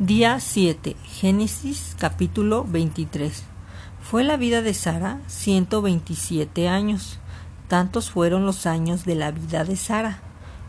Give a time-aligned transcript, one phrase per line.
[0.00, 0.94] Día 7.
[1.02, 3.42] Génesis capítulo 23.
[4.00, 7.18] Fue la vida de Sara 127 años.
[7.66, 10.20] Tantos fueron los años de la vida de Sara.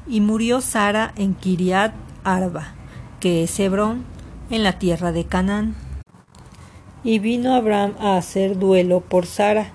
[0.07, 2.73] Y murió Sara en Kiriat Arba,
[3.19, 4.03] que es Hebrón,
[4.49, 5.75] en la tierra de Canaán.
[7.03, 9.73] Y vino Abraham a hacer duelo por Sara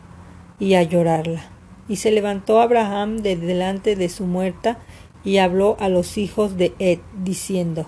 [0.58, 1.44] y a llorarla.
[1.88, 4.78] Y se levantó Abraham de delante de su muerta
[5.22, 7.86] y habló a los hijos de Ed, diciendo,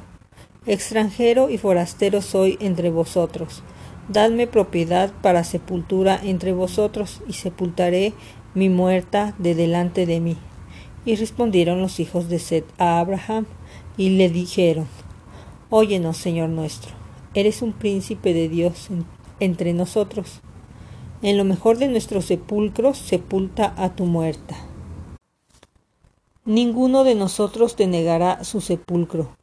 [0.69, 3.63] Extranjero y forastero soy entre vosotros.
[4.09, 8.15] Dadme propiedad para sepultura entre vosotros, y sepultaré
[8.55, 10.37] mi muerta de delante de mí.
[11.05, 13.47] Y respondieron los hijos de Seth a Abraham,
[13.97, 14.89] y le dijeron,
[15.71, 16.91] Óyenos, Señor nuestro,
[17.35, 18.89] eres un príncipe de Dios
[19.39, 20.41] entre nosotros.
[21.23, 24.57] En lo mejor de nuestros sepulcros sepulta a tu muerta.
[26.45, 29.37] Ninguno de nosotros te negará su sepulcro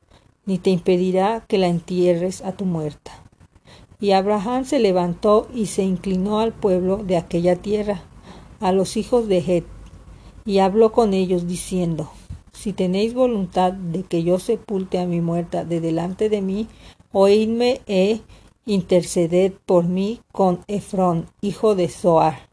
[0.46, 3.12] ni te impedirá que la entierres a tu muerta.
[4.00, 8.04] Y Abraham se levantó y se inclinó al pueblo de aquella tierra,
[8.60, 9.66] a los hijos de Het,
[10.46, 12.12] y habló con ellos diciendo,
[12.52, 16.68] Si tenéis voluntad de que yo sepulte a mi muerta de delante de mí,
[17.12, 18.22] oídme e
[18.66, 22.50] interceded por mí con Efrón, hijo de Zoar,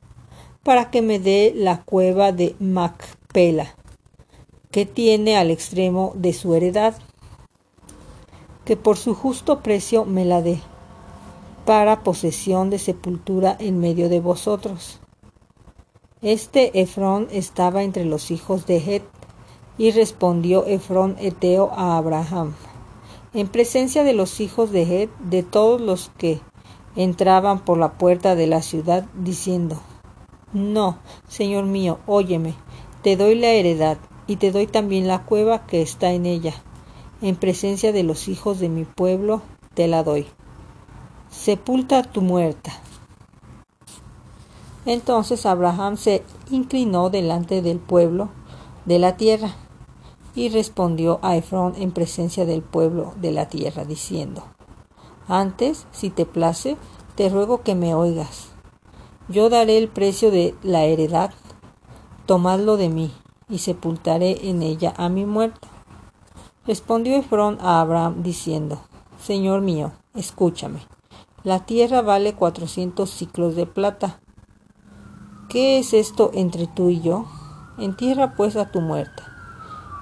[0.63, 3.75] para que me dé la cueva de Macpela,
[4.71, 6.95] que tiene al extremo de su heredad
[8.65, 10.61] que por su justo precio me la dé,
[11.65, 15.01] para posesión de sepultura en medio de vosotros.
[16.23, 19.03] Este Efrón estaba entre los hijos de Het,
[19.79, 22.55] y respondió Efrón Eteo a Abraham,
[23.33, 26.41] en presencia de los hijos de Het, de todos los que
[26.97, 29.81] entraban por la puerta de la ciudad, diciendo,
[30.53, 32.55] No, Señor mío, óyeme,
[33.03, 36.55] te doy la heredad, y te doy también la cueva que está en ella,
[37.23, 39.43] en presencia de los hijos de mi pueblo,
[39.75, 40.27] te la doy.
[41.31, 42.73] Sepulta tu muerta.
[44.87, 48.31] Entonces Abraham se inclinó delante del pueblo
[48.87, 49.55] de la tierra
[50.35, 54.45] y respondió a Efrón en presencia del pueblo de la tierra, diciendo,
[55.29, 56.77] Antes, si te place,
[57.15, 58.49] te ruego que me oigas.
[59.29, 61.33] Yo daré el precio de la heredad,
[62.27, 63.13] tomadlo de mí,
[63.49, 65.69] y sepultaré en ella a mi muerta.
[66.71, 68.81] Respondió Efrón a Abraham diciendo,
[69.21, 70.79] Señor mío, escúchame.
[71.43, 74.21] La tierra vale cuatrocientos ciclos de plata.
[75.49, 77.27] ¿Qué es esto entre tú y yo?
[77.77, 79.25] Entierra pues a tu muerta.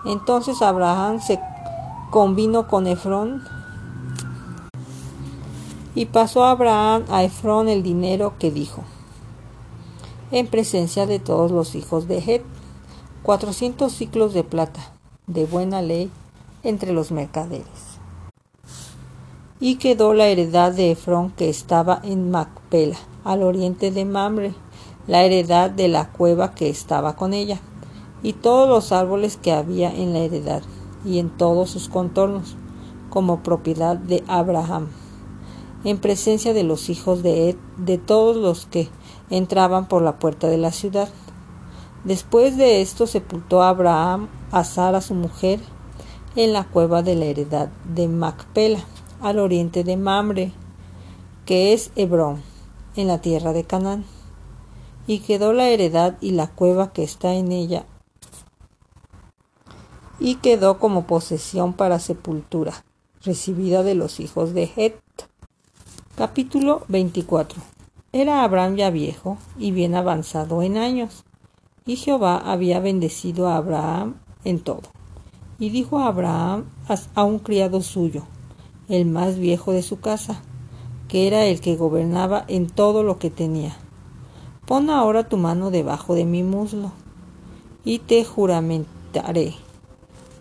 [0.04, 1.40] Entonces Abraham se
[2.10, 3.42] convino con Efrón
[5.94, 8.84] y pasó Abraham a Efrón el dinero que dijo,
[10.32, 12.42] en presencia de todos los hijos de Het,
[13.22, 14.92] cuatrocientos ciclos de plata,
[15.26, 16.10] de buena ley
[16.62, 17.98] entre los mercaderes.
[19.60, 24.54] Y quedó la heredad de Efrón que estaba en Macpela, al oriente de Mamre,
[25.06, 27.60] la heredad de la cueva que estaba con ella,
[28.22, 30.62] y todos los árboles que había en la heredad,
[31.04, 32.56] y en todos sus contornos,
[33.10, 34.88] como propiedad de Abraham,
[35.84, 38.88] en presencia de los hijos de Ed, de todos los que
[39.30, 41.08] entraban por la puerta de la ciudad.
[42.04, 45.60] Después de esto sepultó Abraham a Sara su mujer,
[46.36, 48.80] en la cueva de la heredad de Macpela,
[49.20, 50.52] al oriente de Mamre,
[51.46, 52.42] que es Hebrón,
[52.96, 54.04] en la tierra de Canaán.
[55.06, 57.86] Y quedó la heredad y la cueva que está en ella,
[60.20, 62.84] y quedó como posesión para sepultura,
[63.22, 65.00] recibida de los hijos de Het.
[66.16, 67.60] Capítulo 24.
[68.12, 71.24] Era Abraham ya viejo y bien avanzado en años,
[71.86, 74.97] y Jehová había bendecido a Abraham en todo
[75.58, 76.66] y dijo a Abraham
[77.14, 78.24] a un criado suyo,
[78.88, 80.40] el más viejo de su casa,
[81.08, 83.76] que era el que gobernaba en todo lo que tenía.
[84.66, 86.92] Pon ahora tu mano debajo de mi muslo,
[87.84, 89.54] y te juramentaré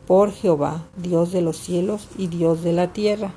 [0.06, 3.34] por Jehová, Dios de los cielos y Dios de la tierra,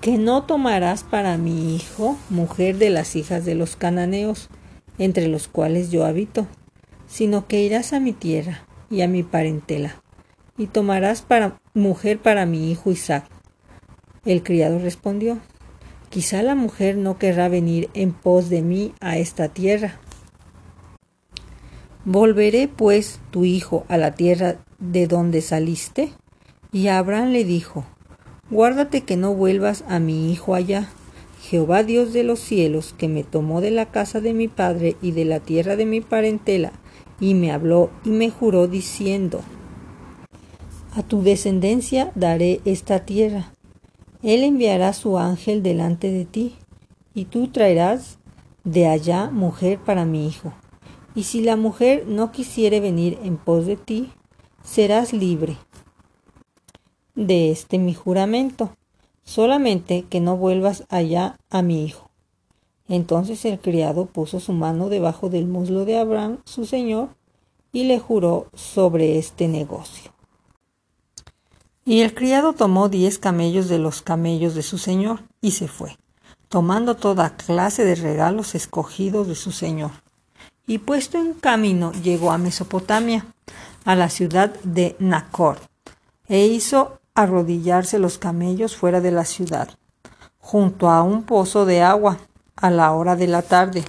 [0.00, 4.48] que no tomarás para mi hijo mujer de las hijas de los cananeos,
[4.98, 6.46] entre los cuales yo habito,
[7.08, 10.00] sino que irás a mi tierra y a mi parentela
[10.58, 13.26] y tomarás para mujer para mi hijo Isaac.
[14.24, 15.38] El criado respondió,
[16.10, 19.98] Quizá la mujer no querrá venir en pos de mí a esta tierra.
[22.04, 26.12] ¿Volveré pues tu hijo a la tierra de donde saliste?
[26.72, 27.84] Y Abraham le dijo,
[28.50, 30.88] Guárdate que no vuelvas a mi hijo allá.
[31.42, 35.10] Jehová Dios de los cielos, que me tomó de la casa de mi padre y
[35.12, 36.72] de la tierra de mi parentela,
[37.20, 39.40] y me habló y me juró diciendo,
[40.96, 43.52] a tu descendencia daré esta tierra.
[44.22, 46.54] Él enviará su ángel delante de ti,
[47.12, 48.18] y tú traerás
[48.64, 50.54] de allá mujer para mi hijo.
[51.14, 54.10] Y si la mujer no quisiere venir en pos de ti,
[54.64, 55.58] serás libre
[57.14, 58.70] de este mi juramento,
[59.22, 62.10] solamente que no vuelvas allá a mi hijo.
[62.88, 67.10] Entonces el criado puso su mano debajo del muslo de Abraham, su señor,
[67.70, 70.15] y le juró sobre este negocio.
[71.88, 75.96] Y el criado tomó diez camellos de los camellos de su señor y se fue,
[76.48, 79.92] tomando toda clase de regalos escogidos de su señor.
[80.66, 83.24] Y puesto en camino llegó a Mesopotamia,
[83.84, 85.60] a la ciudad de Nacor,
[86.26, 89.68] e hizo arrodillarse los camellos fuera de la ciudad,
[90.40, 92.18] junto a un pozo de agua,
[92.56, 93.84] a la hora de la tarde,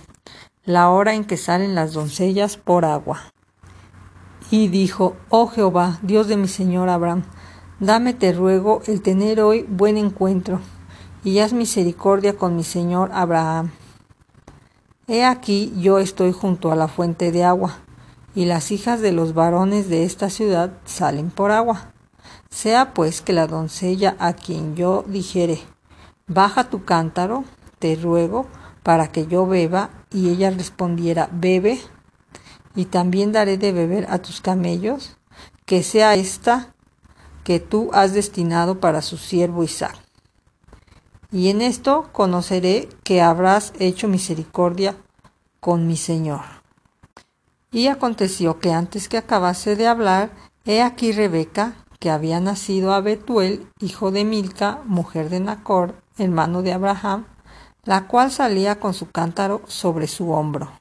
[0.66, 3.34] la hora en que salen las doncellas por agua.
[4.52, 7.24] Y dijo, Oh Jehová, Dios de mi señor Abraham,
[7.80, 10.60] dame te ruego el tener hoy buen encuentro,
[11.24, 13.72] y haz misericordia con mi señor Abraham.
[15.08, 17.78] He aquí yo estoy junto a la fuente de agua,
[18.36, 21.92] y las hijas de los varones de esta ciudad salen por agua.
[22.50, 25.60] Sea pues que la doncella a quien yo dijere,
[26.28, 27.44] baja tu cántaro,
[27.80, 28.48] te ruego,
[28.84, 31.80] para que yo beba, y ella respondiera, bebe,
[32.76, 35.18] y también daré de beber a tus camellos,
[35.66, 36.74] que sea esta
[37.48, 39.96] que tú has destinado para su siervo Isaac.
[41.32, 44.98] Y en esto conoceré que habrás hecho misericordia
[45.62, 46.42] con mi Señor.
[47.72, 50.32] Y aconteció que antes que acabase de hablar,
[50.66, 56.64] he aquí Rebeca, que había nacido a Betuel, hijo de Milca, mujer de Nacor, hermano
[56.64, 57.28] de Abraham,
[57.86, 60.74] la cual salía con su cántaro sobre su hombro.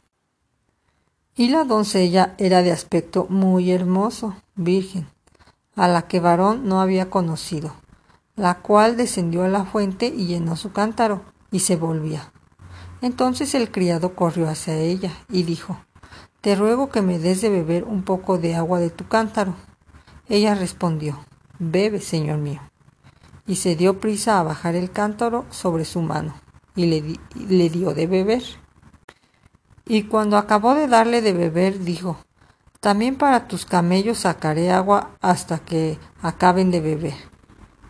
[1.37, 5.07] Y la doncella era de aspecto muy hermoso, virgen,
[5.77, 7.75] a la que varón no había conocido,
[8.35, 12.33] la cual descendió a la fuente y llenó su cántaro, y se volvía.
[13.03, 15.79] Entonces el criado corrió hacia ella y dijo,
[16.41, 19.55] Te ruego que me des de beber un poco de agua de tu cántaro.
[20.29, 21.25] Ella respondió,
[21.59, 22.61] Bebe, señor mío.
[23.47, 26.35] Y se dio prisa a bajar el cántaro sobre su mano,
[26.75, 28.43] y le, le dio de beber.
[29.87, 32.19] Y cuando acabó de darle de beber, dijo,
[32.81, 37.15] También para tus camellos sacaré agua hasta que acaben de beber.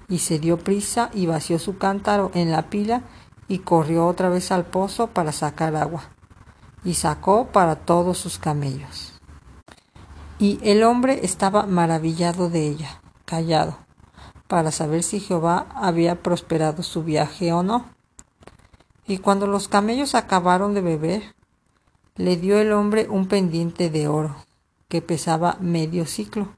[0.08, 3.02] Y se dio prisa y vació su cántaro en la pila
[3.48, 6.04] y corrió otra vez al pozo para sacar agua.
[6.84, 9.12] Y sacó para todos sus camellos.
[10.38, 13.78] Y el hombre estaba maravillado de ella, callado,
[14.46, 17.86] para saber si Jehová había prosperado su viaje o no.
[19.06, 21.34] Y cuando los camellos acabaron de beber,
[22.16, 24.36] le dio el hombre un pendiente de oro,
[24.88, 26.56] que pesaba medio ciclo,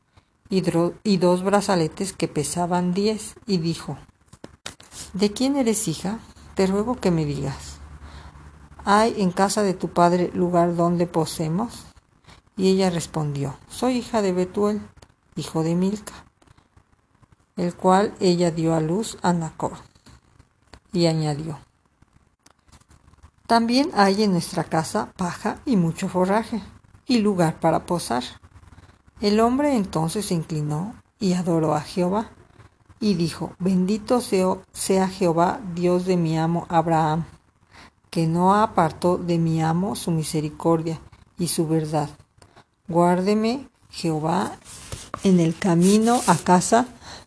[0.51, 3.99] y, dos brazaletes que pesaban diez, y dijo,
[5.13, 6.21] ¿De quién eres hija?
[6.55, 7.79] Te ruego que me digas.
[8.85, 11.85] ¿Hay en casa de tu padre lugar donde posemos?
[12.57, 14.81] Y ella respondió, Soy hija de Betuel,
[15.37, 16.25] hijo de Milca,
[17.57, 19.77] el cual ella dio a luz a Nacor.
[20.93, 21.59] Y añadió,
[23.49, 26.63] también hay en nuestra casa paja y mucho forraje,
[27.09, 28.23] y lugar para posar.
[29.21, 32.31] El hombre entonces se inclinó y adoró a Jehová,
[33.01, 37.25] y dijo, Bendito sea Jehová, Dios de mi amo Abraham,
[38.11, 41.01] que no apartó de mi amo su misericordia
[41.39, 42.11] y su verdad.
[42.89, 44.53] Guárdeme Jehová
[45.25, 46.87] en el camino a casa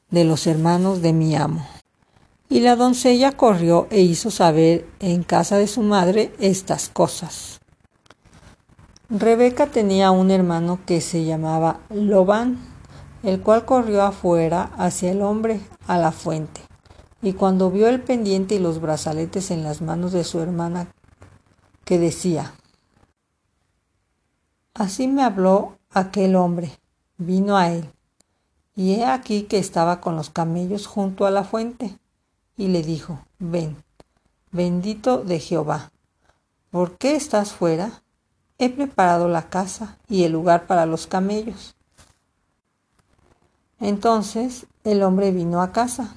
[0.10, 1.66] de los hermanos de mi amo.
[2.50, 7.61] Y la doncella corrió e hizo saber en casa de su madre estas cosas.
[9.14, 12.58] Rebeca tenía un hermano que se llamaba Lobán,
[13.24, 16.62] el cual corrió afuera hacia el hombre a la fuente.
[17.22, 20.88] Y cuando vio el pendiente y los brazaletes en las manos de su hermana,
[21.84, 22.54] que decía,
[24.74, 26.72] Así me habló aquel hombre,
[27.18, 27.92] vino a él,
[28.78, 32.00] y he aquí que estaba con los camellos junto a la fuente
[32.56, 33.76] y le dijo, ven,
[34.52, 35.92] bendito de Jehová,
[36.70, 38.04] ¿por qué estás fuera?
[38.62, 41.76] He preparado la casa y el lugar para los camellos.
[43.80, 46.16] Entonces el hombre vino a casa,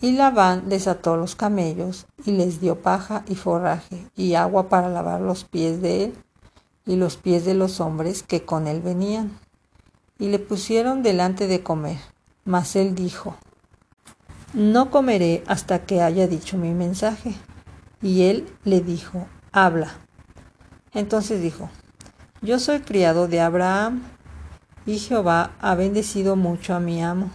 [0.00, 5.20] y Labán desató los camellos y les dio paja y forraje y agua para lavar
[5.20, 6.14] los pies de él
[6.86, 9.36] y los pies de los hombres que con él venían.
[10.20, 11.98] Y le pusieron delante de comer.
[12.44, 13.34] Mas él dijo,
[14.54, 17.34] no comeré hasta que haya dicho mi mensaje.
[18.00, 19.98] Y él le dijo, habla.
[20.92, 21.70] Entonces dijo,
[22.42, 24.02] yo soy criado de Abraham,
[24.86, 27.30] y Jehová ha bendecido mucho a mi amo,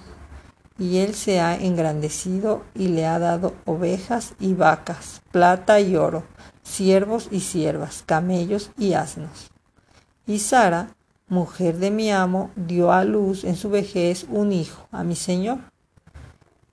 [0.78, 6.24] y él se ha engrandecido y le ha dado ovejas y vacas, plata y oro,
[6.64, 9.52] siervos y siervas, camellos y asnos.
[10.28, 10.90] Y Sara,
[11.30, 15.60] mujer de mi amo, dio a luz en su vejez un hijo a mi señor,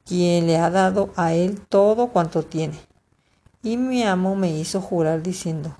[0.04, 2.80] quien le ha dado a él todo cuanto tiene.
[3.62, 5.76] Y mi amo me hizo jurar diciendo,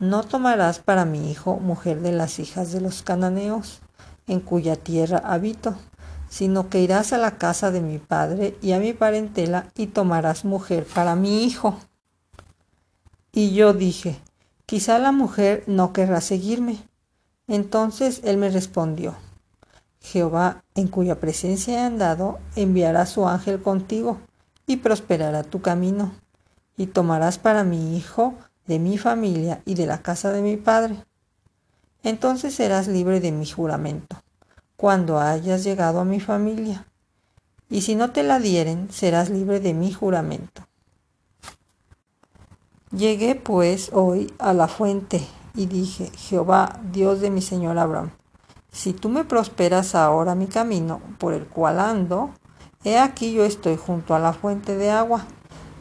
[0.00, 3.80] no tomarás para mi hijo mujer de las hijas de los cananeos,
[4.26, 5.76] en cuya tierra habito,
[6.30, 10.46] sino que irás a la casa de mi padre y a mi parentela y tomarás
[10.46, 11.76] mujer para mi hijo.
[13.30, 14.18] Y yo dije,
[14.64, 16.78] quizá la mujer no querrá seguirme.
[17.46, 19.16] Entonces él me respondió,
[20.00, 24.18] Jehová, en cuya presencia he andado, enviará su ángel contigo
[24.66, 26.12] y prosperará tu camino,
[26.78, 28.34] y tomarás para mi hijo
[28.70, 31.04] de mi familia y de la casa de mi padre.
[32.04, 34.22] Entonces serás libre de mi juramento,
[34.76, 36.86] cuando hayas llegado a mi familia.
[37.68, 40.68] Y si no te la dieren, serás libre de mi juramento.
[42.92, 45.20] Llegué pues hoy a la fuente
[45.56, 48.12] y dije, Jehová, Dios de mi señor Abraham,
[48.70, 52.30] si tú me prosperas ahora mi camino por el cual ando,
[52.84, 55.26] he aquí yo estoy junto a la fuente de agua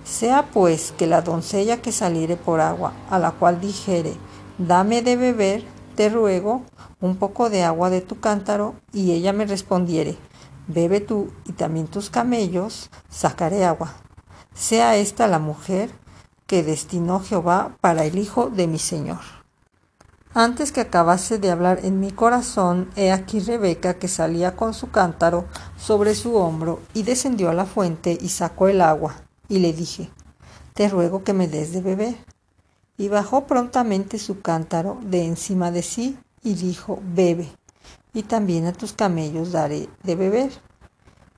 [0.09, 4.13] sea pues que la doncella que saliere por agua, a la cual dijere,
[4.57, 5.63] dame de beber,
[5.95, 6.63] te ruego,
[6.99, 10.17] un poco de agua de tu cántaro, y ella me respondiere,
[10.67, 13.93] bebe tú y también tus camellos, sacaré agua.
[14.55, 15.91] Sea esta la mujer
[16.47, 19.19] que destinó Jehová para el hijo de mi Señor.
[20.33, 24.89] Antes que acabase de hablar en mi corazón, he aquí Rebeca que salía con su
[24.89, 25.45] cántaro
[25.77, 29.15] sobre su hombro y descendió a la fuente y sacó el agua
[29.50, 30.10] y le dije,
[30.74, 32.15] te ruego que me des de beber.
[32.98, 37.50] Y bajó prontamente su cántaro de encima de sí y dijo, bebe,
[38.13, 40.51] y también a tus camellos daré de beber.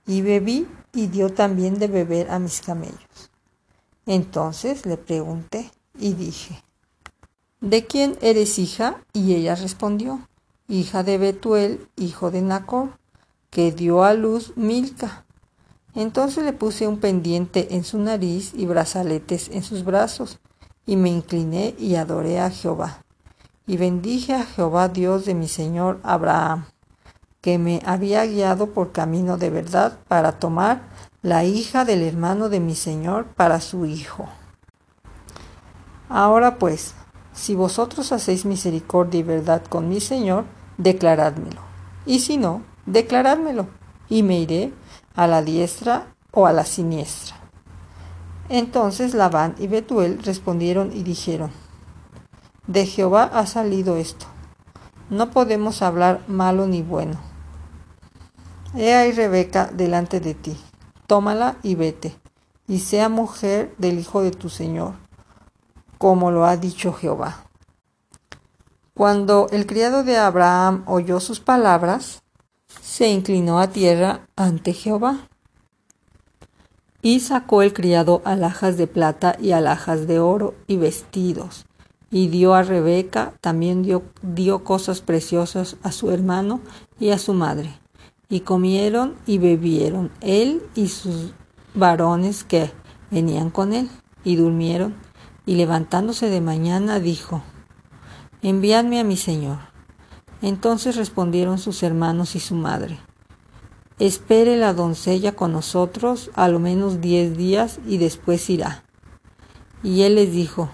[0.06, 3.32] Y bebí y dio también de beber a mis camellos.
[4.06, 6.64] Entonces le pregunté y dije,
[7.62, 9.04] ¿de quién eres hija?
[9.14, 10.28] Y ella respondió,
[10.68, 12.98] hija de Betuel, hijo de Nacor,
[13.50, 15.26] que dio a luz Milca.
[15.94, 20.40] Entonces le puse un pendiente en su nariz y brazaletes en sus brazos,
[20.86, 23.04] y me incliné y adoré a Jehová.
[23.68, 26.66] Y bendije a Jehová Dios de mi Señor Abraham,
[27.42, 30.84] que me había guiado por camino de verdad para tomar
[31.22, 34.28] la hija del hermano de mi Señor para su hijo.
[36.10, 36.94] Ahora pues,
[37.34, 40.46] si vosotros hacéis misericordia y verdad con mi Señor,
[40.78, 41.62] declarádmelo.
[42.06, 43.68] Y si no, declarádmelo,
[44.10, 44.74] y me iré
[45.16, 47.36] a la diestra o a la siniestra.
[48.50, 51.52] Entonces Labán y Betuel respondieron y dijeron,
[52.68, 54.26] De Jehová ha salido esto,
[55.10, 57.20] no podemos hablar malo ni bueno.
[58.76, 60.58] He ahí Rebeca delante de ti,
[61.08, 62.16] tómala y vete,
[62.68, 64.94] y sea mujer del hijo de tu Señor,
[65.98, 67.46] como lo ha dicho Jehová.
[68.94, 72.22] Cuando el criado de Abraham oyó sus palabras,
[72.82, 75.28] se inclinó a tierra ante Jehová.
[77.02, 81.66] Y sacó el criado alhajas de plata y alhajas de oro y vestidos,
[82.12, 86.60] y dio a Rebeca, también dio, dio cosas preciosas a su hermano
[87.00, 87.74] y a su madre.
[88.30, 91.34] Y comieron y bebieron él y sus
[91.74, 92.72] varones que
[93.10, 93.90] venían con él,
[94.24, 94.96] y durmieron,
[95.46, 97.42] y levantándose de mañana dijo,
[98.44, 99.71] Enviadme a mi señor.
[100.42, 103.00] Entonces respondieron sus hermanos y su madre,
[104.00, 108.84] Espere la doncella con nosotros a lo menos diez días y después irá.
[109.84, 110.72] Y él les dijo,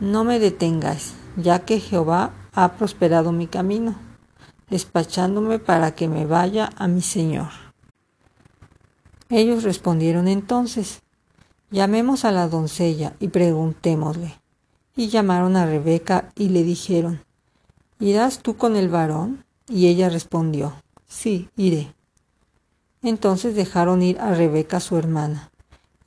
[0.00, 3.96] No me detengáis, ya que Jehová ha prosperado mi camino,
[4.70, 7.50] despachándome para que me vaya a mi Señor.
[9.28, 11.02] Ellos respondieron entonces,
[11.70, 14.40] Llamemos a la doncella y preguntémosle.
[14.96, 17.22] Y llamaron a Rebeca y le dijeron,
[18.02, 19.44] ¿Irás tú con el varón?
[19.68, 20.74] Y ella respondió,
[21.06, 21.94] Sí, iré.
[23.00, 25.52] Entonces dejaron ir a Rebeca su hermana,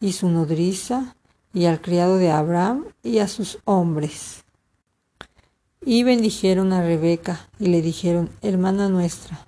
[0.01, 1.15] y su nodriza,
[1.53, 4.43] y al criado de Abraham, y a sus hombres.
[5.85, 9.47] Y bendijeron a Rebeca, y le dijeron, Hermana nuestra,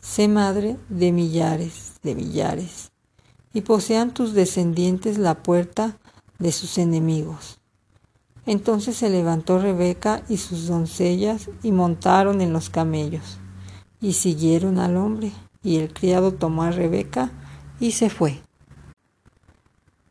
[0.00, 2.90] sé madre de millares, de millares,
[3.52, 6.00] y posean tus descendientes la puerta
[6.40, 7.59] de sus enemigos.
[8.46, 13.38] Entonces se levantó Rebeca y sus doncellas y montaron en los camellos
[14.00, 15.32] y siguieron al hombre
[15.62, 17.30] y el criado tomó a Rebeca
[17.78, 18.40] y se fue.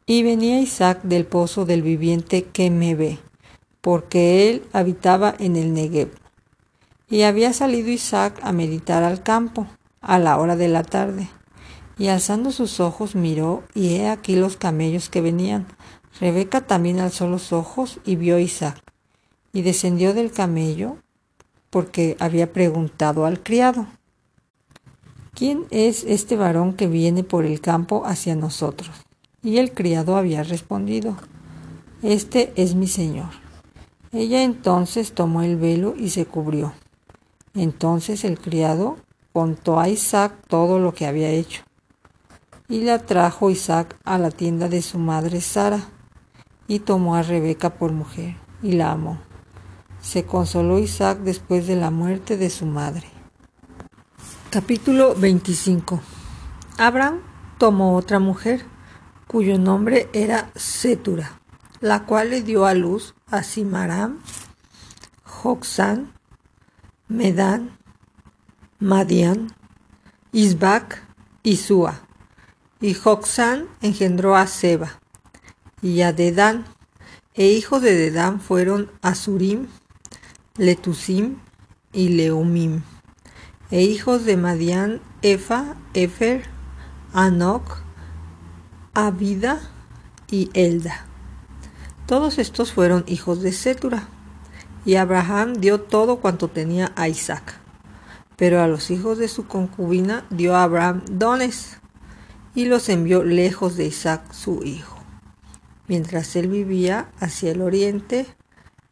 [0.06, 3.20] Y venía Isaac del pozo del viviente que me ve,
[3.82, 6.12] porque él habitaba en el Negev.
[7.08, 9.68] Y había salido Isaac a meditar al campo
[10.02, 11.30] a la hora de la tarde.
[11.98, 15.68] Y alzando sus ojos miró, y he aquí los camellos que venían.
[16.20, 18.82] Rebeca también alzó los ojos y vio a Isaac,
[19.54, 20.98] y descendió del camello,
[21.70, 23.88] porque había preguntado al criado,
[25.34, 28.92] ¿quién es este varón que viene por el campo hacia nosotros?
[29.42, 31.16] Y el criado había respondido,
[32.02, 33.30] Este es mi señor.
[34.12, 36.74] Ella entonces tomó el velo y se cubrió.
[37.54, 38.98] Entonces el criado
[39.34, 41.64] contó a Isaac todo lo que había hecho.
[42.68, 45.90] Y la trajo Isaac a la tienda de su madre Sara,
[46.70, 49.20] y tomó a Rebeca por mujer, y la amó.
[50.02, 53.08] Se consoló Isaac después de la muerte de su madre.
[54.52, 56.00] Capítulo 25
[56.78, 57.22] Abraham
[57.58, 58.64] tomó otra mujer,
[59.28, 61.40] cuyo nombre era Setura,
[61.82, 64.20] la cual le dio a luz a Simaram,
[65.24, 66.14] Joxán,
[67.08, 67.78] Medán,
[68.78, 69.56] Madian,
[70.32, 71.04] Isbac
[71.42, 72.00] y Sua.
[72.80, 75.00] Y Joxán engendró a Seba
[75.82, 76.66] y a Dedán,
[77.34, 79.68] e hijos de Dedán fueron Azurim,
[80.58, 81.38] Letusim
[81.94, 82.82] y Leumim,
[83.72, 86.44] e hijos de Madian, Efa, Efer,
[87.14, 87.78] Anok,
[88.94, 89.62] Abida
[90.30, 91.06] y Elda.
[92.06, 94.08] Todos estos fueron hijos de Setura.
[94.84, 97.60] Y Abraham dio todo cuanto tenía a Isaac.
[98.36, 101.78] Pero a los hijos de su concubina dio a Abraham dones
[102.56, 104.99] y los envió lejos de Isaac su hijo,
[105.90, 108.26] mientras él vivía hacia el oriente,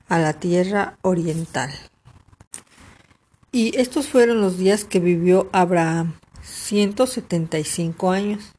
[0.10, 1.72] a la tierra oriental.
[3.54, 8.52] Y estos fueron los días que vivió Abraham, ciento setenta y cinco años,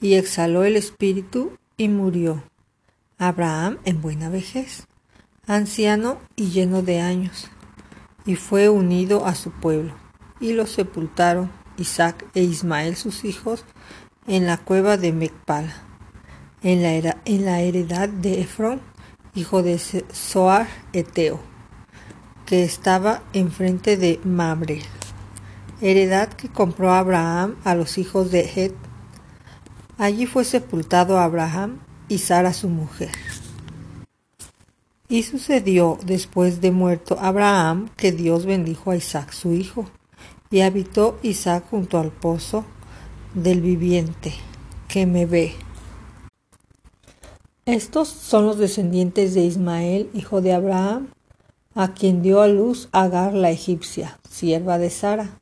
[0.00, 2.42] y exhaló el espíritu y murió.
[3.18, 4.86] Abraham en buena vejez
[5.46, 7.48] anciano y lleno de años,
[8.24, 9.94] y fue unido a su pueblo,
[10.40, 13.64] y lo sepultaron Isaac e Ismael sus hijos
[14.26, 15.82] en la cueva de Mecpala,
[16.66, 18.80] en la, en la heredad de Efrón,
[19.36, 21.38] hijo de Soar Eteo,
[22.44, 24.80] que estaba enfrente de Mamre,
[25.80, 28.74] heredad que compró Abraham a los hijos de Het.
[29.96, 33.12] Allí fue sepultado Abraham y Sara su mujer.
[35.08, 39.88] Y sucedió después de muerto Abraham que Dios bendijo a Isaac su hijo,
[40.50, 42.64] y habitó Isaac junto al pozo
[43.34, 44.34] del viviente,
[44.88, 45.54] que me ve.
[47.66, 51.08] Estos son los descendientes de Ismael, hijo de Abraham,
[51.74, 55.38] a quien dio a luz Agar la egipcia, sierva de Sara.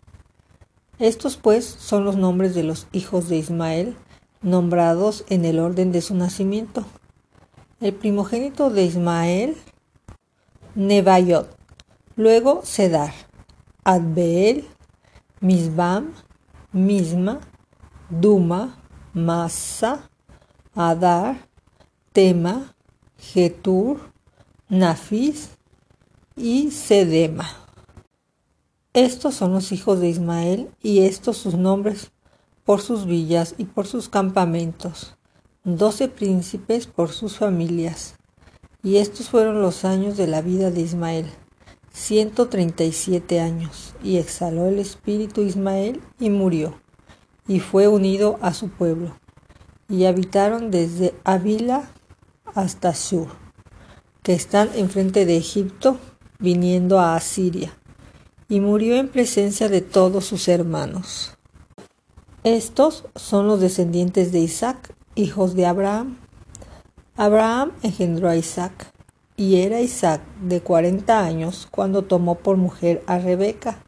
[0.98, 3.96] Estos pues son los nombres de los hijos de Ismael,
[4.42, 6.84] nombrados en el orden de su nacimiento
[7.84, 9.56] el primogénito de Ismael,
[10.74, 11.54] Nebayot,
[12.16, 13.12] luego Sedar,
[13.84, 14.66] Adbeel,
[15.40, 16.14] Misbam,
[16.72, 17.40] Misma,
[18.08, 18.78] Duma,
[19.12, 20.08] Massa,
[20.74, 21.46] Adar,
[22.14, 22.76] Tema,
[23.18, 23.98] Getur,
[24.68, 25.48] Nafis
[26.36, 27.50] y Sedema.
[28.92, 32.12] Estos son los hijos de Ismael y estos sus nombres
[32.62, 35.16] por sus villas y por sus campamentos.
[35.64, 38.14] Doce príncipes por sus familias.
[38.84, 41.26] Y estos fueron los años de la vida de Ismael,
[41.92, 46.80] ciento treinta y siete años, y exhaló el espíritu Ismael y murió,
[47.48, 49.18] y fue unido a su pueblo,
[49.88, 51.90] y habitaron desde Avila
[52.54, 53.28] hasta Sur,
[54.22, 55.98] que están enfrente de Egipto,
[56.38, 57.72] viniendo a Asiria,
[58.48, 61.36] y murió en presencia de todos sus hermanos.
[62.42, 66.18] Estos son los descendientes de Isaac hijos de Abraham.
[67.16, 68.92] Abraham engendró a Isaac,
[69.36, 73.78] y era Isaac de cuarenta años cuando tomó por mujer a Rebeca,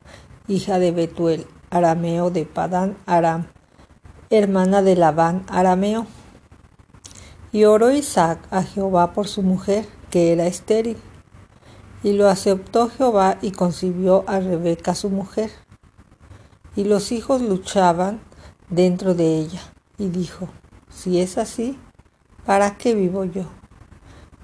[0.49, 3.47] hija de Betuel, arameo de Padán Aram,
[4.31, 6.07] hermana de Labán arameo.
[7.57, 10.99] Y oró Isaac a Jehová por su mujer, que era estéril.
[12.03, 15.51] Y lo aceptó Jehová y concibió a Rebeca su mujer.
[16.77, 18.21] Y los hijos luchaban
[18.69, 19.63] dentro de ella,
[19.97, 20.51] y dijo,
[20.91, 21.79] si es así,
[22.45, 23.45] ¿para qué vivo yo?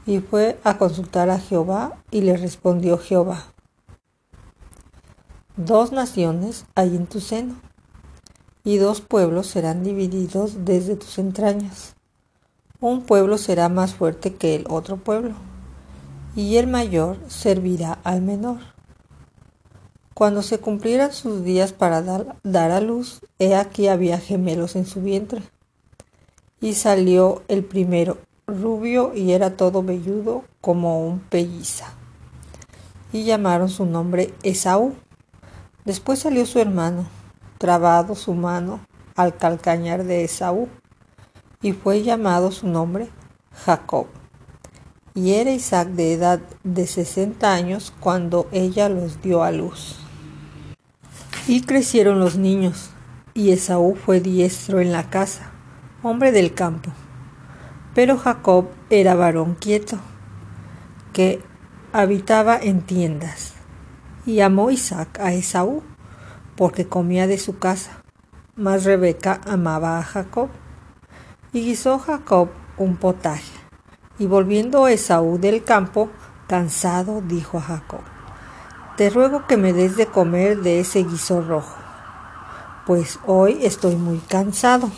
[0.06, 3.44] Y fue a consultar a Jehová y le respondió Jehová,
[5.58, 7.56] dos naciones hay en tu seno,
[8.64, 11.94] y dos pueblos serán divididos desde tus entrañas.
[12.82, 15.34] Un pueblo será más fuerte que el otro pueblo,
[16.34, 18.58] y el mayor servirá al menor.
[20.14, 25.00] Cuando se cumplieran sus días para dar, a luz, he aquí había gemelos en su
[25.00, 25.42] vientre.
[26.60, 28.18] Y salió el primero,
[28.48, 31.86] rubio y era todo velludo como un pelliza.
[33.12, 34.94] Y llamaron su nombre Esaú.
[35.84, 37.06] Después salió su hermano,
[37.58, 38.80] trabado su mano
[39.14, 40.68] al calcañar de Esaú,
[41.62, 43.08] y fue llamado su nombre
[43.64, 44.06] Jacob.
[45.14, 49.96] Y era Isaac de edad de sesenta años cuando ella los dio a luz.
[51.46, 52.90] Y crecieron los niños,
[53.34, 55.50] y Esaú fue diestro en la casa,
[56.02, 56.90] hombre del campo.
[57.94, 59.98] Pero Jacob era varón quieto,
[61.12, 61.42] que
[61.92, 63.54] habitaba en tiendas.
[64.24, 65.82] Y amó Isaac a Esaú,
[66.56, 68.02] porque comía de su casa.
[68.54, 70.48] Mas Rebeca amaba a Jacob.
[71.54, 73.52] Y guisó Jacob un potaje.
[74.18, 76.08] Y volviendo Esaú del campo,
[76.46, 78.00] cansado, dijo a Jacob,
[78.96, 81.76] Te ruego que me des de comer de ese guiso rojo,
[82.86, 84.90] pues hoy estoy muy cansado.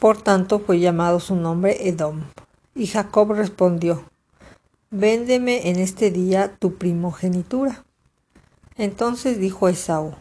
[0.00, 2.22] Por tanto fue llamado su nombre Edom.
[2.74, 4.04] Y Jacob respondió,
[4.90, 7.84] Véndeme en este día tu primogenitura.
[8.76, 10.14] Entonces dijo Esaú,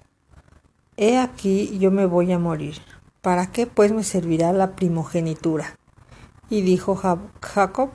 [0.98, 2.82] He aquí yo me voy a morir.
[3.22, 5.78] ¿Para qué pues me servirá la primogenitura?
[6.50, 7.90] Y dijo Jacob,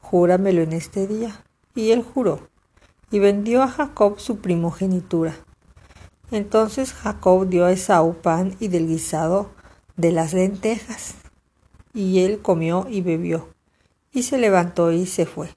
[0.00, 1.44] Júramelo en este día.
[1.74, 2.48] Y él juró,
[3.10, 5.34] y vendió a Jacob su primogenitura.
[6.30, 9.50] Entonces Jacob dio a Esaú pan y del guisado
[9.96, 11.14] de las lentejas.
[11.92, 13.48] Y él comió y bebió,
[14.12, 15.50] y se levantó y se fue.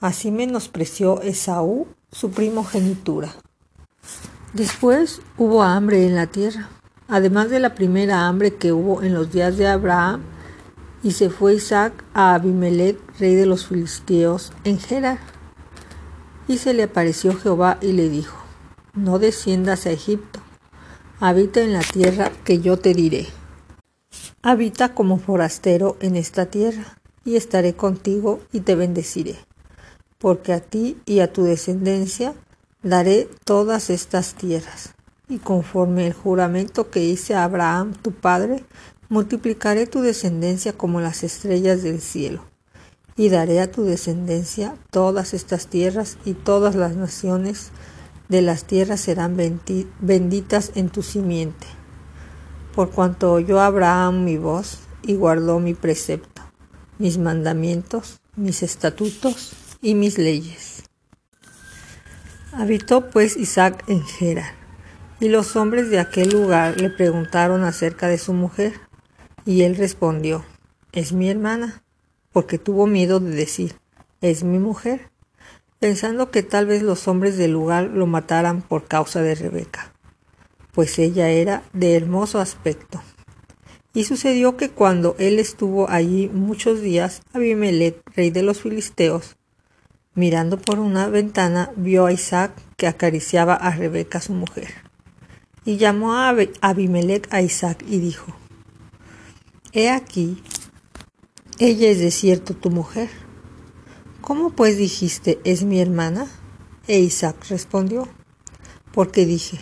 [0.00, 3.34] Así menospreció Esaú su primogenitura.
[4.52, 6.68] Después hubo hambre en la tierra,
[7.10, 10.22] además de la primera hambre que hubo en los días de Abraham,
[11.02, 15.18] y se fue Isaac a Abimelech, rey de los filisteos, en Gerar.
[16.48, 18.38] Y se le apareció Jehová y le dijo,
[18.94, 20.40] No desciendas a Egipto,
[21.18, 23.26] habita en la tierra que yo te diré.
[24.42, 29.36] Habita como forastero en esta tierra, y estaré contigo y te bendeciré
[30.20, 32.34] porque a ti y a tu descendencia
[32.82, 34.94] daré todas estas tierras.
[35.30, 38.64] Y conforme el juramento que hice a Abraham tu padre,
[39.08, 42.44] multiplicaré tu descendencia como las estrellas del cielo.
[43.16, 47.70] Y daré a tu descendencia todas estas tierras y todas las naciones
[48.28, 49.36] de las tierras serán
[50.00, 51.66] benditas en tu simiente.
[52.74, 56.42] Por cuanto oyó Abraham mi voz y guardó mi precepto,
[56.98, 60.84] mis mandamientos, mis estatutos y mis leyes.
[62.52, 64.54] Habitó pues Isaac en Gerar,
[65.20, 68.74] y los hombres de aquel lugar le preguntaron acerca de su mujer,
[69.44, 70.44] y él respondió,
[70.92, 71.84] es mi hermana,
[72.32, 73.76] porque tuvo miedo de decir,
[74.20, 75.10] es mi mujer,
[75.78, 79.92] pensando que tal vez los hombres del lugar lo mataran por causa de Rebeca,
[80.72, 83.02] pues ella era de hermoso aspecto.
[83.92, 89.36] Y sucedió que cuando él estuvo allí muchos días, Abimelech, rey de los filisteos,
[90.14, 94.89] Mirando por una ventana, vio a Isaac que acariciaba a Rebeca su mujer.
[95.64, 98.34] Y llamó a Abimelech a Isaac y dijo,
[99.72, 100.42] He aquí,
[101.58, 103.10] ella es de cierto tu mujer.
[104.20, 106.26] ¿Cómo pues dijiste, es mi hermana?
[106.86, 108.08] E Isaac respondió,
[108.92, 109.60] porque dije,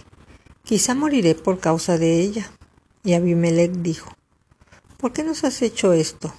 [0.63, 2.51] quizá moriré por causa de ella.
[3.03, 4.13] Y Abimelech dijo,
[4.99, 6.33] ¿por qué nos has hecho esto?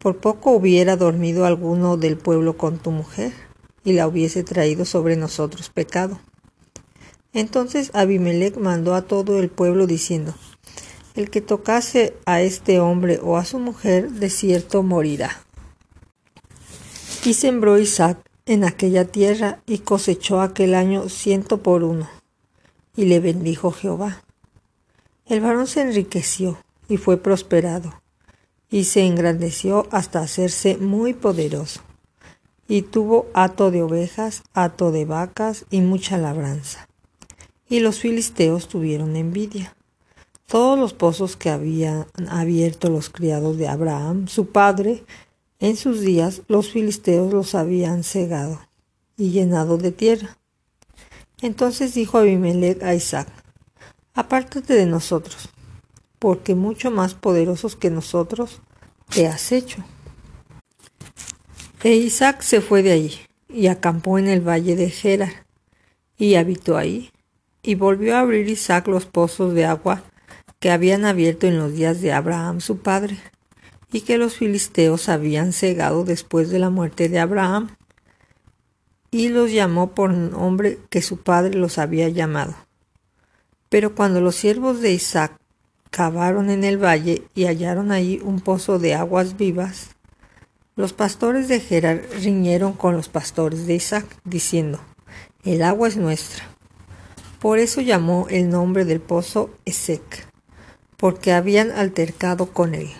[0.00, 3.32] Por poco hubiera dormido alguno del pueblo con tu mujer,
[3.84, 6.20] y la hubiese traído sobre nosotros pecado.
[7.32, 10.34] Entonces Abimelech mandó a todo el pueblo diciendo,
[11.14, 15.42] El que tocase a este hombre o a su mujer, de cierto morirá.
[17.24, 22.08] Y sembró Isaac en aquella tierra y cosechó aquel año ciento por uno,
[22.96, 24.22] y le bendijo Jehová.
[25.26, 28.00] El varón se enriqueció y fue prosperado
[28.70, 31.80] y se engrandeció hasta hacerse muy poderoso.
[32.68, 36.89] Y tuvo hato de ovejas, hato de vacas y mucha labranza.
[37.70, 39.74] Y los filisteos tuvieron envidia.
[40.46, 45.04] Todos los pozos que habían abierto los criados de Abraham, su padre,
[45.60, 48.60] en sus días los filisteos los habían cegado
[49.16, 50.36] y llenado de tierra.
[51.40, 53.28] Entonces dijo Abimelech a Isaac,
[54.12, 55.48] Apártate de nosotros,
[56.18, 58.60] porque mucho más poderosos que nosotros
[59.08, 59.84] te has hecho.
[61.82, 65.46] E Isaac se fue de allí y acampó en el valle de Gerar
[66.18, 67.10] y habitó ahí.
[67.62, 70.02] Y volvió a abrir Isaac los pozos de agua
[70.60, 73.18] que habían abierto en los días de Abraham su padre,
[73.92, 77.76] y que los filisteos habían cegado después de la muerte de Abraham,
[79.10, 82.54] y los llamó por nombre que su padre los había llamado.
[83.68, 85.40] Pero cuando los siervos de Isaac
[85.90, 89.96] cavaron en el valle y hallaron allí un pozo de aguas vivas,
[90.76, 94.78] los pastores de Gerar riñeron con los pastores de Isaac, diciendo,
[95.44, 96.44] el agua es nuestra.
[97.40, 100.28] Por eso llamó el nombre del pozo Esec,
[100.98, 102.90] porque habían altercado con él.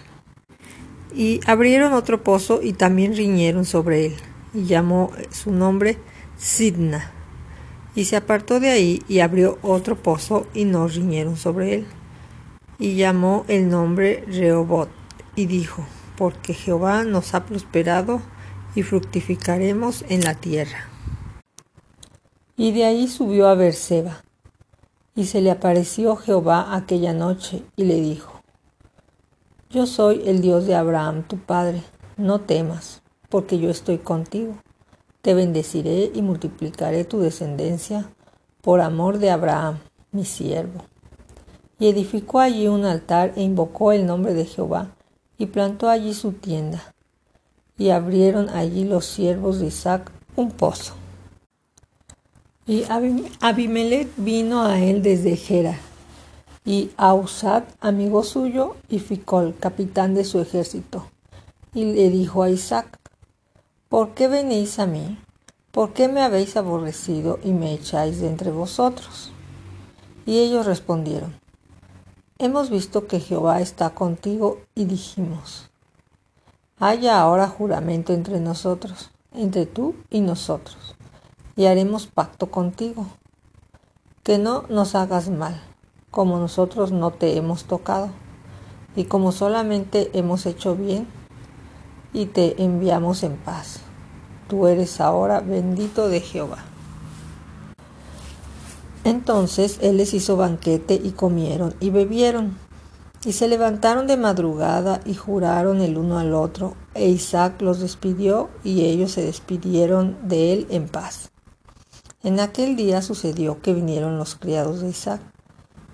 [1.14, 4.16] Y abrieron otro pozo y también riñeron sobre él,
[4.54, 5.98] y llamó su nombre
[6.38, 7.12] Sidna.
[7.94, 11.86] Y se apartó de ahí y abrió otro pozo y no riñeron sobre él.
[12.78, 14.88] Y llamó el nombre Rehobot,
[15.36, 15.84] y dijo,
[16.16, 18.22] porque Jehová nos ha prosperado
[18.74, 20.88] y fructificaremos en la tierra.
[22.56, 24.22] Y de ahí subió a Berseba.
[25.14, 28.40] Y se le apareció Jehová aquella noche y le dijo,
[29.68, 31.82] Yo soy el Dios de Abraham tu padre,
[32.16, 34.54] no temas, porque yo estoy contigo.
[35.22, 38.10] Te bendeciré y multiplicaré tu descendencia
[38.62, 39.78] por amor de Abraham,
[40.12, 40.84] mi siervo.
[41.78, 44.94] Y edificó allí un altar e invocó el nombre de Jehová,
[45.38, 46.94] y plantó allí su tienda.
[47.78, 50.99] Y abrieron allí los siervos de Isaac un pozo.
[52.70, 52.84] Y
[53.40, 55.76] Abimelech vino a él desde Gera,
[56.64, 61.04] y Ausad, amigo suyo, y Ficol, capitán de su ejército,
[61.74, 63.00] y le dijo a Isaac,
[63.88, 65.18] ¿por qué venís a mí?
[65.72, 69.32] ¿Por qué me habéis aborrecido y me echáis de entre vosotros?
[70.24, 71.40] Y ellos respondieron,
[72.38, 75.70] Hemos visto que Jehová está contigo y dijimos,
[76.78, 80.94] haya ahora juramento entre nosotros, entre tú y nosotros
[81.60, 83.06] y haremos pacto contigo,
[84.22, 85.60] que no nos hagas mal,
[86.10, 88.08] como nosotros no te hemos tocado,
[88.96, 91.06] y como solamente hemos hecho bien,
[92.14, 93.80] y te enviamos en paz.
[94.48, 96.64] Tú eres ahora bendito de Jehová.
[99.04, 102.56] Entonces él les hizo banquete y comieron y bebieron.
[103.22, 108.48] Y se levantaron de madrugada y juraron el uno al otro, e Isaac los despidió
[108.64, 111.29] y ellos se despidieron de él en paz.
[112.22, 115.22] En aquel día sucedió que vinieron los criados de Isaac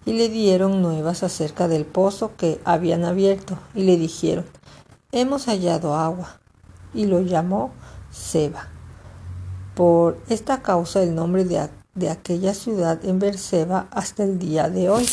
[0.04, 4.44] y le dieron nuevas acerca del pozo que habían abierto y le dijeron,
[5.12, 6.40] hemos hallado agua.
[6.94, 7.70] Y lo llamó
[8.10, 8.68] Seba.
[9.74, 14.88] Por esta causa el nombre de, de aquella ciudad en Berseba hasta el día de
[14.88, 15.06] hoy.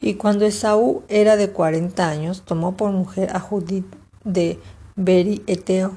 [0.00, 3.86] Y cuando Esaú era de cuarenta años, tomó por mujer a Judith
[4.22, 4.60] de
[4.94, 5.96] Beri Eteo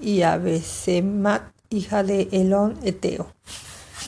[0.00, 3.26] y a Besemat hija de Elón Eteo,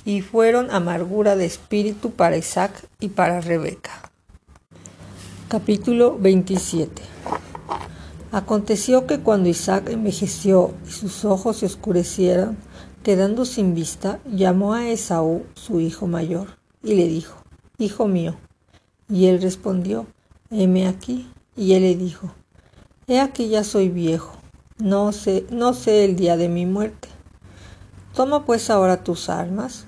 [0.04, 4.10] y fueron amargura de espíritu para Isaac y para Rebeca.
[5.48, 7.02] Capítulo 27
[8.32, 12.56] Aconteció que cuando Isaac envejeció y sus ojos se oscurecieron,
[13.02, 17.36] quedando sin vista, llamó a Esaú, su hijo mayor, y le dijo,
[17.78, 18.36] Hijo mío.
[19.08, 20.06] Y él respondió,
[20.50, 21.30] Heme aquí.
[21.56, 22.32] Y él le dijo,
[23.06, 24.32] He aquí ya soy viejo,
[24.78, 27.08] no sé, no sé el día de mi muerte.
[28.16, 29.84] Toma pues ahora tus armas,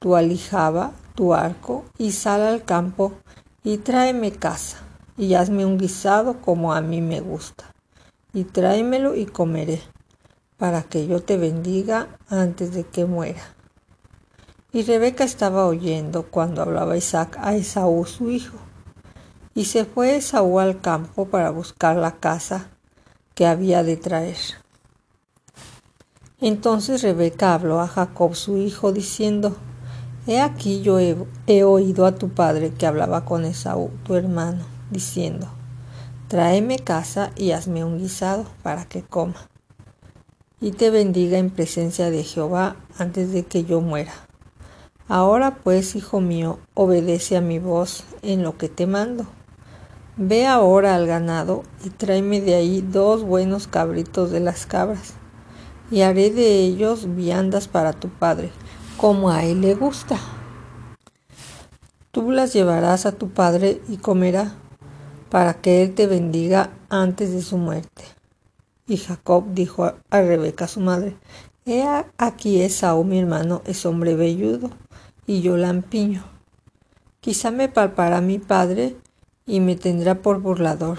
[0.00, 3.12] tu alijaba, tu arco, y sal al campo,
[3.62, 4.78] y tráeme casa,
[5.16, 7.72] y hazme un guisado como a mí me gusta,
[8.32, 9.80] y tráemelo y comeré,
[10.56, 13.54] para que yo te bendiga antes de que muera.
[14.72, 18.56] Y Rebeca estaba oyendo cuando hablaba Isaac a Esaú su hijo.
[19.54, 22.68] Y se fue Esaú al campo para buscar la casa
[23.36, 24.59] que había de traer.
[26.42, 29.56] Entonces Rebeca habló a Jacob su hijo, diciendo,
[30.26, 35.48] He aquí yo he, oído a tu padre que hablaba con Esaú, tu hermano, diciendo,
[36.28, 39.48] Tráeme casa y hazme un guisado para que coma,
[40.62, 44.12] y te bendiga en presencia de Jehová antes de que yo muera.
[45.08, 49.26] Ahora pues, hijo mío, obedece a mi voz en lo que te mando.
[50.16, 55.19] Ve ahora al ganado y tráeme de ahí dos buenos cabritos de las cabras
[55.90, 58.50] y haré de ellos viandas para tu padre,
[58.96, 60.18] como a él le gusta.
[62.10, 64.54] Tú las llevarás a tu padre y comerá,
[65.30, 68.04] para que él te bendiga antes de su muerte.
[68.86, 71.16] Y Jacob dijo a Rebeca su madre,
[71.64, 71.84] He
[72.18, 74.70] aquí Esaú mi hermano es hombre velludo,
[75.26, 76.24] y yo lampiño.
[77.20, 78.96] Quizá me palpará mi padre
[79.46, 80.98] y me tendrá por burlador,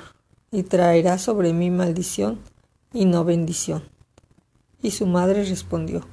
[0.51, 2.39] y traerá sobre mí maldición
[2.93, 3.83] y no bendición.
[4.81, 6.05] Y su madre respondió,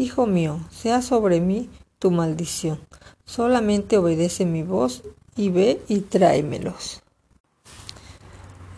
[0.00, 2.80] Hijo mío, sea sobre mí tu maldición,
[3.26, 5.02] solamente obedece mi voz
[5.36, 7.02] y ve y tráemelos.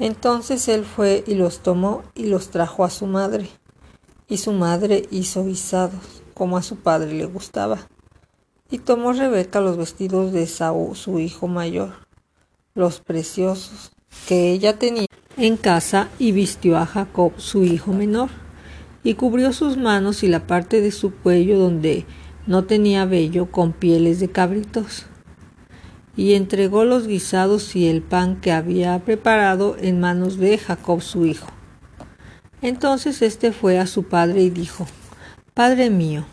[0.01, 3.49] Entonces él fue y los tomó y los trajo a su madre,
[4.27, 7.79] y su madre hizo guisados, como a su padre le gustaba.
[8.69, 11.93] Y tomó Rebeca los vestidos de Saúl, su hijo mayor,
[12.75, 13.93] los preciosos
[14.27, 18.42] que ella tenía en casa, y vistió a Jacob, su hijo menor
[19.05, 22.07] y cubrió sus manos y la parte de su cuello donde
[22.47, 25.07] no tenía vello con pieles de cabritos.
[26.17, 31.25] Y entregó los guisados y el pan que había preparado en manos de Jacob su
[31.25, 31.49] hijo.
[32.61, 34.87] Entonces éste fue a su padre y dijo,
[35.55, 36.25] Padre mío.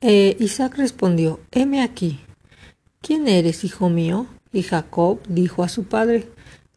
[0.00, 2.20] E Isaac respondió, Heme aquí.
[3.02, 4.26] ¿Quién eres, hijo mío?
[4.52, 6.28] Y Jacob dijo a su padre,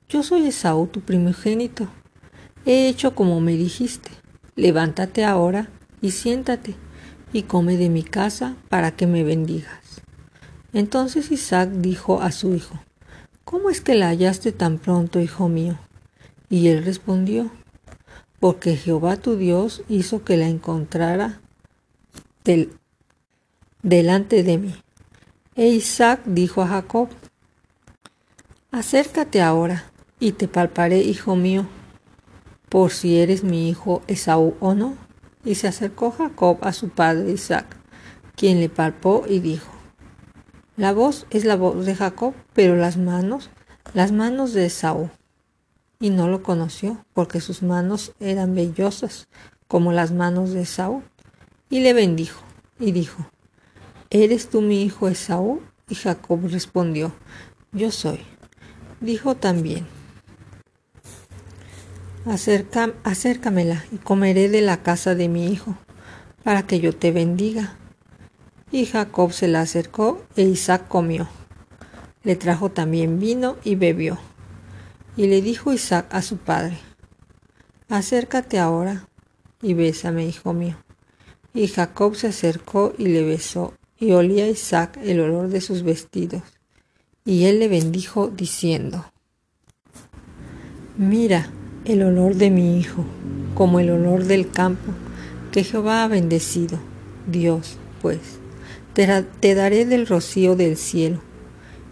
[0.10, 1.88] Yo soy Esaú, tu primogénito.
[2.66, 4.10] He hecho como me dijiste.
[4.56, 5.70] Levántate ahora
[6.02, 6.76] y siéntate
[7.32, 10.02] y come de mi casa para que me bendigas.
[10.74, 12.80] Entonces Isaac dijo a su hijo,
[13.44, 15.80] ¿Cómo es que la hallaste tan pronto, hijo mío?
[16.50, 17.50] Y él respondió,
[18.40, 21.42] porque Jehová tu Dios hizo que la encontrara
[23.82, 24.76] delante de mí.
[25.56, 27.10] E Isaac dijo a Jacob,
[28.72, 29.86] Acércate ahora
[30.20, 31.68] y te palparé, hijo mío,
[32.70, 34.96] por si eres mi hijo Esaú o no.
[35.44, 37.66] Y se acercó Jacob a su padre Isaac,
[38.36, 39.72] quien le palpó y dijo,
[40.78, 43.50] La voz es la voz de Jacob, pero las manos,
[43.94, 45.10] las manos de Esaú.
[46.00, 49.28] Y no lo conoció, porque sus manos eran vellosas,
[49.68, 51.04] como las manos de Esaú.
[51.70, 52.42] Y le bendijo,
[52.80, 53.30] y dijo,
[54.10, 55.62] ¿Eres tú mi hijo Esaú?
[55.88, 57.14] Y Jacob respondió,
[57.72, 58.20] Yo soy.
[59.02, 59.88] Dijo también,
[62.26, 65.76] acércamela y comeré de la casa de mi hijo,
[66.44, 67.76] para que yo te bendiga.
[68.72, 71.28] Y Jacob se la acercó e Isaac comió.
[72.24, 74.20] Le trajo también vino y bebió.
[75.18, 76.78] Y le dijo Isaac a su padre,
[77.90, 79.08] acércate ahora
[79.62, 80.78] y bésame, hijo mío.
[81.54, 86.44] Y Jacob se acercó y le besó, y olía Isaac el olor de sus vestidos.
[87.26, 89.06] Y él le bendijo diciendo,
[90.98, 91.50] Mira,
[91.90, 93.04] el olor de mi hijo,
[93.56, 94.94] como el olor del campo
[95.52, 96.80] que Jehová ha bendecido.
[97.28, 98.20] Dios, pues,
[98.94, 101.22] te, daré del rocío del cielo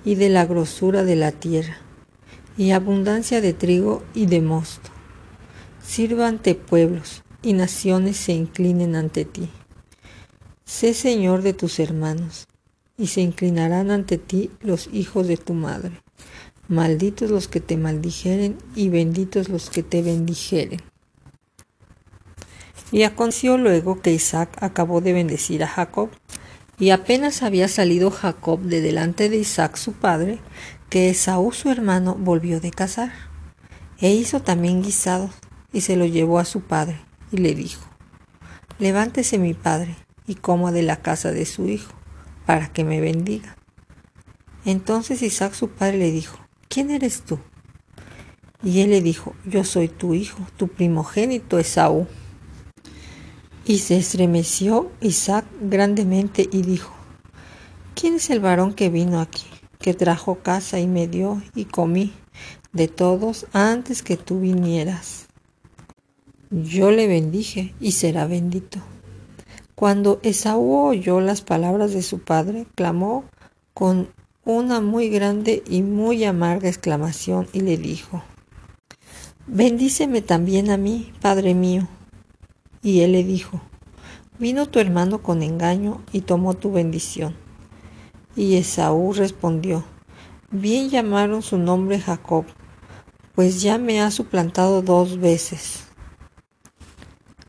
[0.06, 1.78] y de la grosura de la tierra,
[2.58, 4.90] y abundancia de trigo y de mosto.
[6.24, 9.50] ante pueblos y naciones se inclinen ante ti.
[10.66, 12.48] Sé Señor de tus hermanos,
[12.98, 16.02] y se inclinarán ante ti los hijos de tu madre.
[16.70, 20.82] Malditos los que te maldijeren y benditos los que te bendijeren.
[22.92, 26.10] Y aconteció luego que Isaac acabó de bendecir a Jacob,
[26.78, 30.40] y apenas había salido Jacob de delante de Isaac su padre,
[30.90, 33.12] que Esaú su hermano volvió de cazar,
[34.00, 35.32] e hizo también guisados,
[35.72, 37.00] y se lo llevó a su padre,
[37.32, 37.86] y le dijo,
[38.78, 39.96] Levántese mi padre,
[40.28, 41.94] y coma de la casa de su hijo,
[42.46, 43.56] para que me bendiga.
[44.66, 47.40] Entonces Isaac su padre le dijo, ¿quién eres tú?
[48.64, 52.08] Y él le dijo, yo soy tu hijo, tu primogénito Esaú.
[53.66, 56.94] Y se estremeció Isaac grandemente y dijo,
[57.96, 59.46] ¿quién es el varón que vino aquí,
[59.80, 62.14] que trajo casa y me dio y comí
[62.72, 65.28] de todos antes que tú vinieras?
[66.50, 68.80] Yo le bendije y será bendito.
[69.76, 73.26] Cuando Esaú oyó las palabras de su padre, clamó
[73.74, 74.10] con
[74.48, 78.24] una muy grande y muy amarga exclamación y le dijo,
[79.46, 81.86] Bendíceme también a mí, Padre mío.
[82.82, 83.60] Y él le dijo,
[84.40, 87.36] Vino tu hermano con engaño y tomó tu bendición.
[88.38, 89.84] Y Esaú respondió,
[90.50, 92.46] Bien llamaron su nombre Jacob,
[93.36, 95.84] pues ya me ha suplantado dos veces.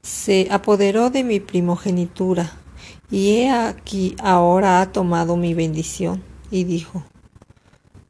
[0.02, 2.54] Se apoderó de mi primogenitura,
[3.08, 7.04] y he aquí ahora ha tomado mi bendición y dijo,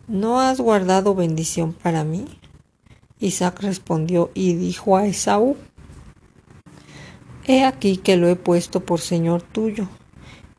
[0.06, 2.24] ¿No has guardado bendición para mí?
[3.20, 5.56] Isaac respondió y dijo a Esaú,
[7.46, 9.88] He aquí que lo he puesto por Señor tuyo,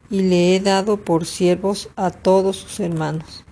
[0.10, 3.46] y le he dado por siervos a todos sus hermanos.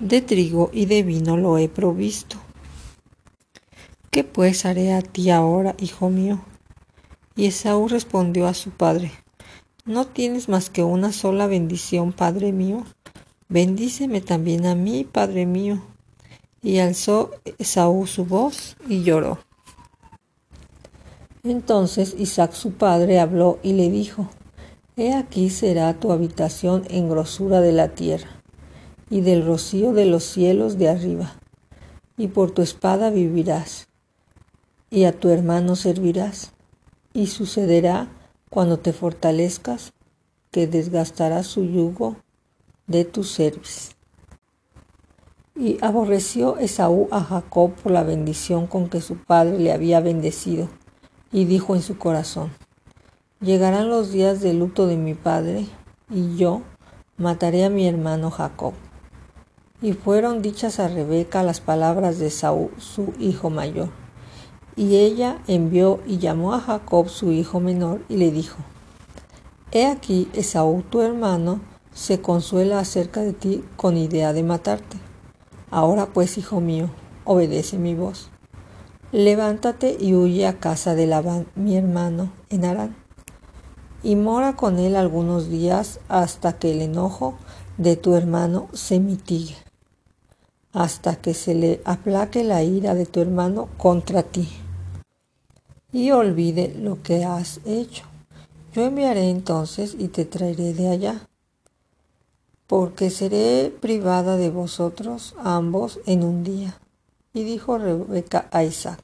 [0.00, 2.36] De trigo y de vino lo he provisto.
[4.10, 6.44] ¿Qué pues haré a ti ahora, hijo mío?
[7.36, 9.10] Y Esaú respondió a su padre,
[9.84, 12.84] no tienes más que una sola bendición, Padre mío.
[13.48, 15.82] Bendíceme también a mí, Padre mío.
[16.62, 19.38] Y alzó Esaú su voz y lloró.
[21.42, 24.30] Entonces Isaac su padre habló y le dijo,
[24.96, 28.30] He aquí será tu habitación en grosura de la tierra,
[29.10, 31.34] y del rocío de los cielos de arriba,
[32.16, 33.88] y por tu espada vivirás,
[34.88, 36.52] y a tu hermano servirás,
[37.12, 38.08] y sucederá
[38.54, 39.94] cuando te fortalezcas,
[40.52, 42.14] que desgastarás su yugo
[42.86, 43.96] de tu cerviz.
[45.56, 50.68] Y aborreció Esaú a Jacob por la bendición con que su padre le había bendecido,
[51.32, 52.52] y dijo en su corazón,
[53.40, 55.66] Llegarán los días de luto de mi padre,
[56.08, 56.62] y yo
[57.16, 58.74] mataré a mi hermano Jacob.
[59.82, 64.03] Y fueron dichas a Rebeca las palabras de Saúl, su hijo mayor.
[64.76, 68.56] Y ella envió y llamó a Jacob su hijo menor y le dijo,
[69.70, 71.60] He aquí Esaú tu hermano
[71.92, 74.96] se consuela acerca de ti con idea de matarte.
[75.70, 76.90] Ahora pues, hijo mío,
[77.24, 78.30] obedece mi voz.
[79.12, 82.96] Levántate y huye a casa de Labán, mi hermano, en Arán,
[84.02, 87.34] y mora con él algunos días hasta que el enojo
[87.78, 89.56] de tu hermano se mitigue
[90.72, 94.48] hasta que se le aplaque la ira de tu hermano contra ti
[95.94, 98.04] y olvide lo que has hecho.
[98.74, 101.26] Yo enviaré entonces y te traeré de allá,
[102.66, 106.78] porque seré privada de vosotros ambos en un día.
[107.32, 109.00] Y dijo Rebeca a Isaac,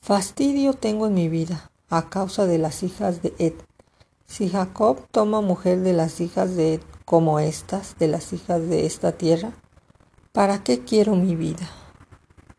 [0.00, 3.54] Fastidio tengo en mi vida a causa de las hijas de Ed.
[4.26, 8.86] Si Jacob toma mujer de las hijas de Ed como estas, de las hijas de
[8.86, 9.52] esta tierra,
[10.34, 11.70] ¿Para qué quiero mi vida?